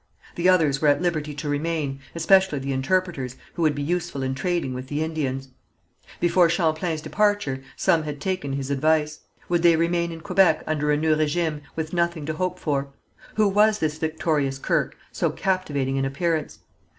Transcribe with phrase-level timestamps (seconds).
[0.33, 4.33] The others were at liberty to remain, especially the interpreters, who would be useful in
[4.33, 5.49] trading with the Indians.
[6.19, 9.19] Before Champlain's departure, some had taken his advice.
[9.47, 12.87] Would they remain in Quebec under a new régime, with nothing to hope for?
[13.35, 16.61] Who was this victorious Kirke, so captivating in appearance?